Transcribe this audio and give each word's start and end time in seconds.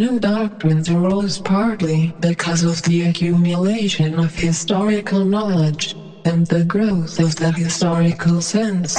new 0.00 0.18
doctrines 0.18 0.88
arose 0.88 1.38
partly 1.40 2.10
because 2.20 2.62
of 2.62 2.80
the 2.84 3.02
accumulation 3.02 4.18
of 4.18 4.34
historical 4.34 5.26
knowledge 5.26 5.94
and 6.24 6.46
the 6.46 6.64
growth 6.64 7.18
of 7.20 7.36
the 7.36 7.52
historical 7.52 8.40
sense, 8.40 8.96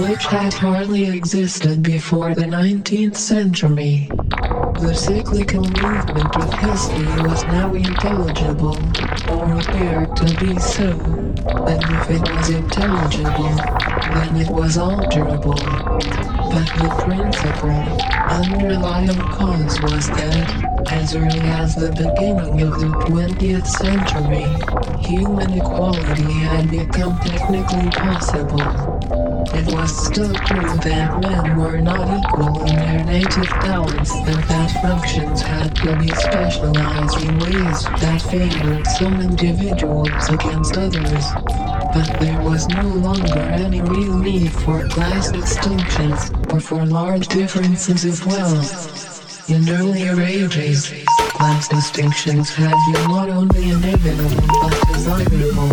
which 0.00 0.26
had 0.26 0.52
hardly 0.52 1.06
existed 1.06 1.84
before 1.84 2.34
the 2.34 2.42
19th 2.58 3.14
century. 3.16 4.08
The 4.82 4.92
cyclical 4.92 5.70
movement 5.70 6.36
of 6.36 6.52
history 6.58 7.06
was 7.22 7.46
now 7.46 7.72
intelligible, 7.72 8.82
or 9.30 9.52
appeared 9.60 10.16
to 10.16 10.34
be 10.34 10.58
so, 10.58 10.90
and 11.70 11.84
if 11.94 12.10
it 12.10 12.22
was 12.34 12.50
intelligible, 12.50 13.54
then 14.14 14.34
it 14.36 14.50
was 14.50 14.76
alterable. 14.76 16.29
But 16.50 16.66
the 16.66 16.88
principal, 17.04 17.70
underlying 18.28 19.16
cause 19.16 19.80
was 19.82 20.08
that, 20.08 20.90
as 20.90 21.14
early 21.14 21.38
as 21.38 21.76
the 21.76 21.90
beginning 21.90 22.60
of 22.62 22.72
the 22.80 22.88
20th 23.06 23.66
century, 23.66 24.46
human 25.00 25.52
equality 25.52 26.32
had 26.32 26.68
become 26.68 27.18
technically 27.20 27.88
possible. 27.90 28.60
It 29.54 29.72
was 29.72 30.06
still 30.06 30.34
true 30.34 30.76
that 30.78 31.20
men 31.20 31.56
were 31.56 31.78
not 31.78 32.06
equal 32.18 32.60
in 32.66 32.76
their 32.76 33.04
native 33.04 33.48
talents 33.62 34.10
and 34.12 34.42
that 34.44 34.70
functions 34.82 35.42
had 35.42 35.74
to 35.76 35.96
be 35.98 36.08
specialized 36.08 37.22
in 37.22 37.38
ways 37.38 37.84
that 38.00 38.22
favored 38.28 38.86
some 38.88 39.20
individuals 39.20 40.28
against 40.28 40.76
others. 40.76 41.79
But 41.92 42.20
there 42.20 42.40
was 42.42 42.68
no 42.68 42.82
longer 42.82 43.40
any 43.40 43.80
real 43.80 44.16
need 44.18 44.52
for 44.52 44.86
class 44.88 45.32
distinctions 45.32 46.30
or 46.52 46.60
for 46.60 46.86
large 46.86 47.26
differences 47.26 48.04
of 48.04 48.24
wealth. 48.26 49.50
In 49.50 49.68
earlier 49.68 50.20
ages, 50.20 50.92
class 51.40 51.68
distinctions 51.68 52.50
had 52.50 52.74
been 52.92 53.08
not 53.08 53.30
only 53.30 53.70
inevitable 53.70 54.46
but 54.60 54.76
desirable. 54.92 55.72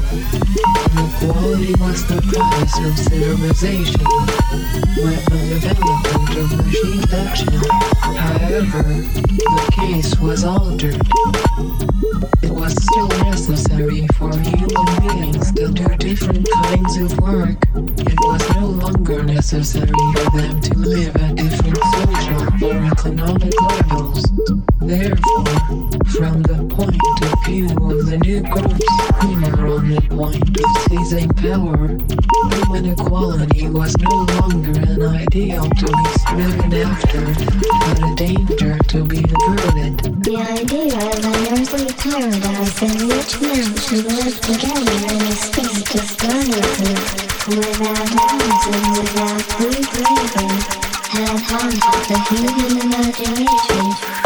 Inequality 0.95 1.73
was 1.75 2.07
the 2.07 2.21
price 2.31 2.77
of 2.87 2.97
civilization, 2.97 4.07
with 5.03 5.25
the 5.27 5.41
development 5.59 6.37
of 6.39 6.65
machine 6.65 7.03
action. 7.11 7.53
However, 8.15 8.83
the 9.27 9.71
case 9.75 10.17
was 10.21 10.45
altered. 10.45 11.01
It 12.41 12.51
was 12.51 12.71
still 12.71 13.09
necessary 13.27 14.07
for 14.15 14.31
human 14.37 14.85
beings 15.03 15.51
to 15.51 15.67
do 15.73 15.87
different 15.97 16.47
kinds 16.49 16.95
of 16.95 17.19
work. 17.19 17.57
It 17.75 18.17
was 18.21 18.55
no 18.55 18.67
longer 18.67 19.21
necessary 19.21 19.91
for 20.15 20.29
them 20.37 20.61
to 20.61 20.77
live 20.77 21.15
at 21.17 21.35
different 21.35 21.83
social 21.91 22.69
or 22.69 22.85
economic 22.85 23.53
levels. 23.61 24.23
Therefore, 24.79 25.56
from 26.17 26.41
the 26.43 26.57
point 26.73 26.97
of 27.21 27.45
view 27.45 27.65
of 27.65 28.05
the 28.05 28.17
new 28.25 28.41
groups 28.41 28.85
who 29.21 29.35
were 29.41 29.67
on 29.75 29.89
the 29.89 30.01
point 30.09 30.41
of 30.57 30.69
seizing 30.87 31.29
power, 31.37 31.93
human 32.53 32.85
equality 32.93 33.67
was 33.69 33.95
no 33.97 34.25
longer 34.37 34.73
an 34.79 35.01
ideal 35.01 35.63
to 35.63 35.85
be 35.85 36.05
striven 36.21 36.73
after, 36.73 37.21
but 37.83 37.99
a 38.01 38.15
danger 38.15 38.77
to 38.89 39.03
be 39.03 39.19
averted. 39.19 39.97
The 40.23 40.37
idea 40.37 40.97
of 40.97 41.21
an 41.25 41.41
earthly 41.53 41.85
paradise 42.01 42.81
in 42.81 42.95
which 43.07 43.31
men 43.41 43.67
should 43.77 44.05
live 44.07 44.37
together 44.41 44.97
in 45.09 45.21
a 45.21 45.35
of 45.37 46.07
brotherhood, 46.17 46.99
without 47.45 48.09
arms 48.17 48.63
and 48.73 48.87
without 48.97 49.41
free 49.55 49.81
breathing, 49.91 50.53
had 51.13 51.39
haunted 51.45 52.01
the 52.09 52.17
human 52.29 52.73
imagination 52.81 54.16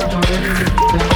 Thank 0.00 1.02
you. 1.02 1.07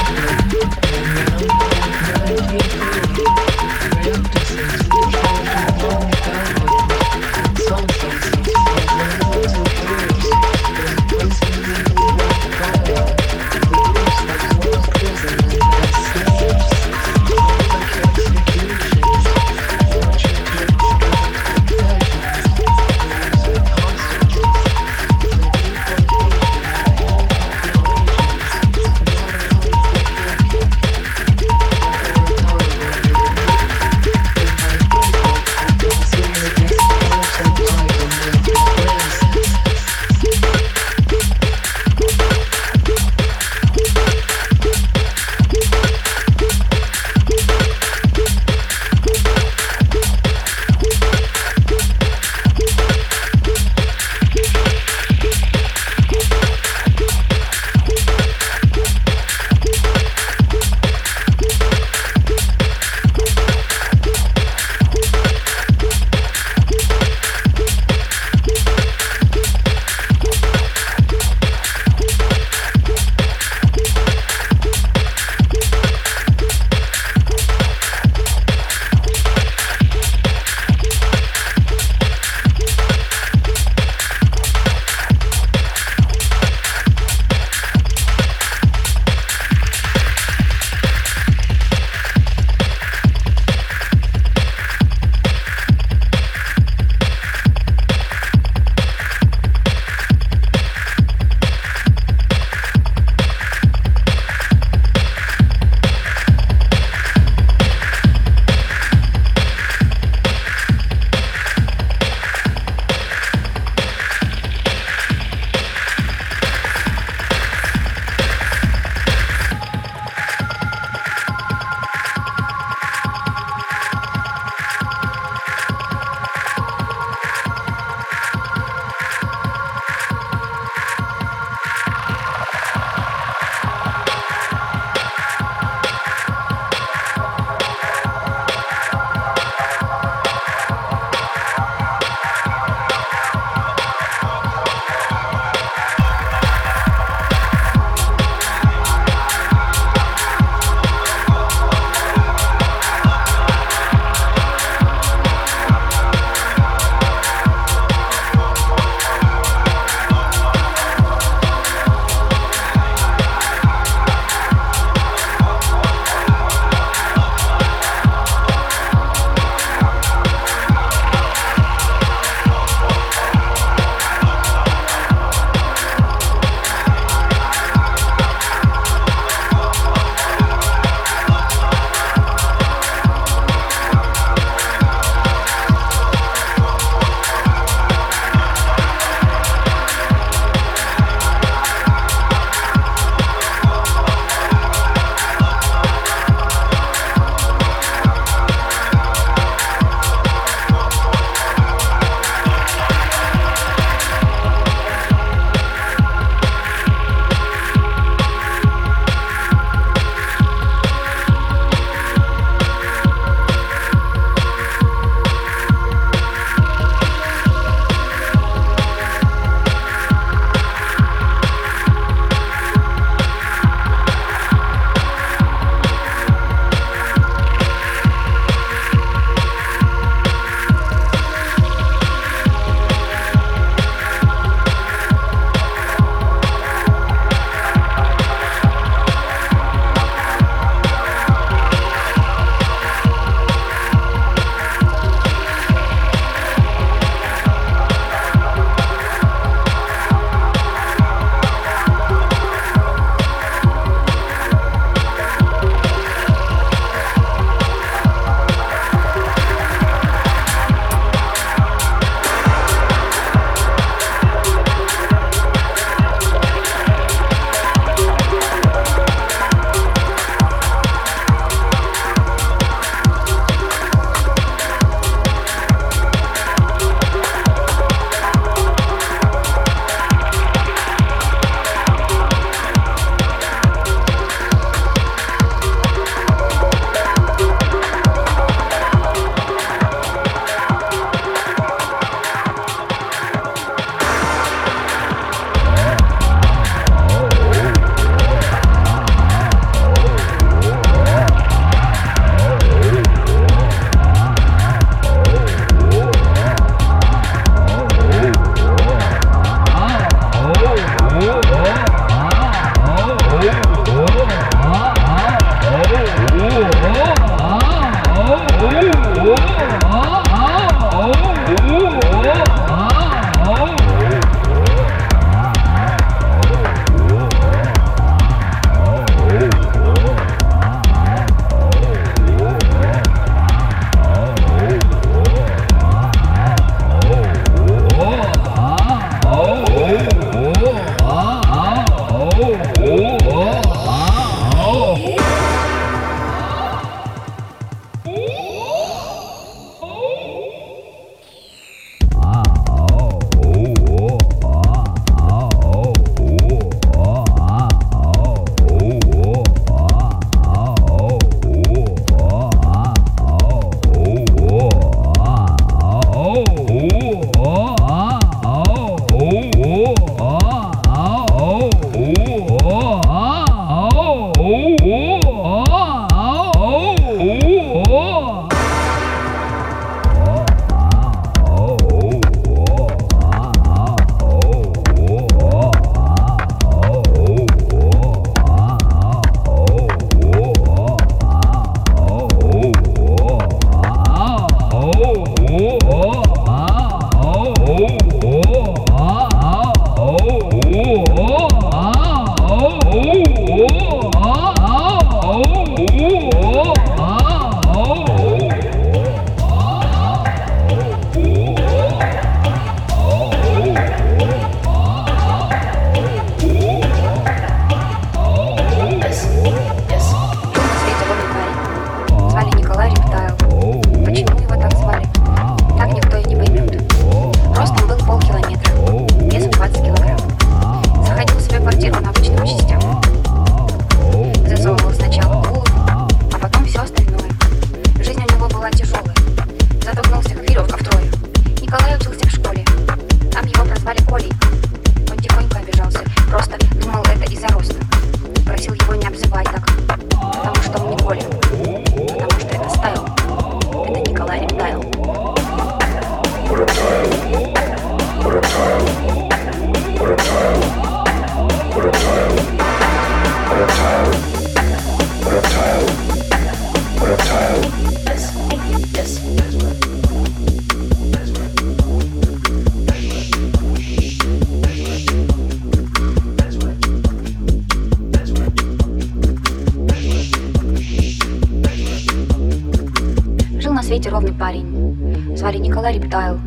Ровный 484.08 484.32
парень. 484.32 485.36
Звали 485.36 485.58
Николай 485.58 485.94
Рептайл. 485.94 486.38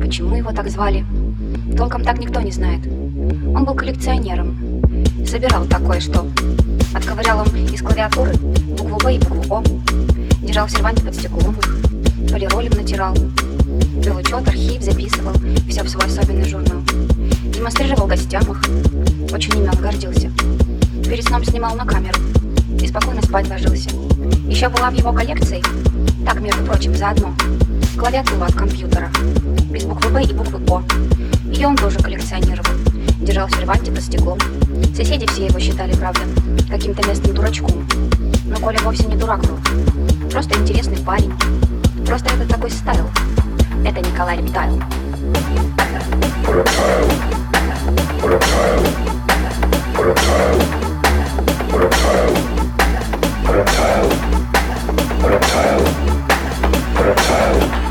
Почему 0.00 0.36
его 0.36 0.52
так 0.52 0.68
звали? 0.68 1.04
Толком 1.76 2.02
так 2.02 2.18
никто 2.18 2.40
не 2.40 2.50
знает. 2.50 2.86
Он 2.86 3.64
был 3.64 3.74
коллекционером. 3.74 4.56
Собирал 5.26 5.64
такое 5.66 6.00
что. 6.00 6.26
Отковырял 6.94 7.40
он 7.40 7.46
из 7.66 7.80
клавиатуры 7.80 8.32
букву 8.34 8.98
В 8.98 9.08
и 9.08 9.18
букву 9.18 9.56
О. 9.56 9.62
Держал 10.42 10.66
в 10.66 10.70
серванте 10.70 11.02
под 11.04 11.14
стеклом. 11.14 11.56
Полиролем 12.30 12.72
натирал. 12.72 13.14
Вел 13.14 14.16
учет, 14.16 14.46
архив, 14.48 14.82
записывал. 14.82 15.34
Все 15.68 15.82
в 15.82 15.88
свой 15.88 16.04
особенный 16.06 16.48
журнал. 16.48 16.82
Демонстрировал 17.54 18.06
гостям 18.06 18.42
их. 18.42 18.60
Очень 19.32 19.58
имен 19.58 19.74
гордился. 19.80 20.30
Перед 21.08 21.24
сном 21.24 21.44
снимал 21.44 21.74
на 21.74 21.86
камеру. 21.86 22.18
И 22.80 22.86
спокойно 22.86 23.22
спать 23.22 23.48
ложился. 23.48 23.90
Еще 24.46 24.68
была 24.68 24.90
в 24.90 24.94
его 24.94 25.12
коллекции, 25.12 25.62
так, 26.24 26.40
между 26.40 26.64
прочим, 26.64 26.94
заодно, 26.94 27.34
клавиатура 27.98 28.46
от 28.46 28.54
компьютера, 28.54 29.10
без 29.70 29.84
буквы 29.84 30.10
Б 30.10 30.22
и 30.24 30.32
буквы 30.32 30.60
О. 30.68 30.82
Ее 31.44 31.68
он 31.68 31.76
тоже 31.76 31.98
коллекционировал, 31.98 32.74
держал 33.20 33.48
в 33.48 33.54
серванте 33.54 33.90
под 33.92 34.02
стеклом. 34.02 34.38
Соседи 34.94 35.26
все 35.26 35.46
его 35.46 35.58
считали, 35.58 35.94
правда, 35.94 36.20
каким-то 36.70 37.06
местным 37.08 37.34
дурачком. 37.34 37.86
Но 38.46 38.56
Коля 38.56 38.78
вовсе 38.80 39.04
не 39.04 39.16
дурак 39.16 39.40
был, 39.40 39.58
просто 40.30 40.58
интересный 40.58 40.98
парень. 40.98 41.32
Просто 42.06 42.34
это 42.34 42.48
такой 42.48 42.70
стайл. 42.70 43.08
Это 43.84 44.00
Николай 44.00 44.38
Рептайл. 44.38 44.82
Reptile. 46.46 47.08
Reptile. 48.22 48.82
Reptile. 51.68 52.32
Reptile. 53.48 54.31
reptile. 57.02 57.81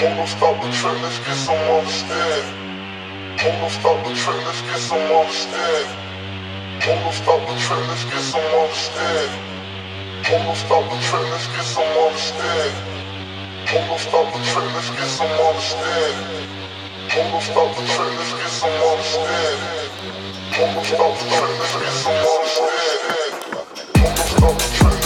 Hold 0.00 0.16
up, 0.16 0.28
stop 0.28 0.56
the 0.64 0.72
trick, 0.72 0.96
let's 1.02 1.18
get 1.18 1.36
some 1.36 1.60
understand. 1.76 2.48
Hold 3.36 3.60
up, 3.60 3.70
stop 3.70 4.00
the 4.00 4.14
trick, 4.16 4.40
let's 4.48 4.62
get 4.64 4.80
some 4.80 4.96
understand. 4.96 5.92
Hold 6.80 7.04
up, 7.04 7.12
stop 7.12 7.40
the 7.44 7.52
trick, 7.60 7.84
let's 7.84 8.04
get 8.08 8.24
some 8.24 8.40
understand. 8.40 9.28
Hold 10.24 10.48
up, 10.48 10.56
stop 10.56 10.88
the 10.88 10.96
trick, 11.04 11.28
let's 11.28 11.48
get 11.52 11.68
some 11.68 11.84
understand. 12.00 12.72
Hold 13.68 13.92
up, 13.92 14.00
stop 14.00 14.32
the 14.32 14.40
trick, 14.40 14.72
let's 14.72 14.88
get 14.88 15.04
some 15.04 15.36
understand. 15.36 16.16
Hold 17.12 17.34
up, 17.36 17.42
stop 17.44 17.68
the 17.76 17.84
trick, 17.84 18.12
let's 18.16 18.32
get 18.40 18.52
some 18.56 18.72
understand. 18.80 19.60
Hold 20.56 20.80
up, 20.80 20.84
stop 20.88 21.12
the 21.12 21.28
trick, 21.28 21.60
let's 21.60 21.76
get 21.76 21.92
some 22.00 22.16
understand. 22.24 22.80
Hold 24.00 24.16
up, 24.16 24.28
stop 24.32 24.56
the 24.56 24.68
trick. 24.80 24.99